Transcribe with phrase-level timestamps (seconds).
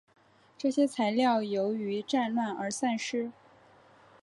[0.57, 3.31] 这些材料由于战乱而散失。